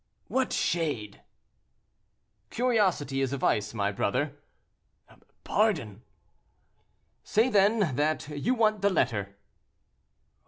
"What 0.29 0.51
shade?" 0.51 1.21
"Curiosity 2.49 3.21
is 3.21 3.33
a 3.33 3.37
vice, 3.37 3.71
my 3.71 3.91
brother." 3.91 4.35
"Pardon!" 5.43 6.01
"Say 7.23 7.49
then 7.49 7.95
that 7.97 8.27
you 8.29 8.55
want 8.55 8.81
the 8.81 8.89
letter." 8.89 9.37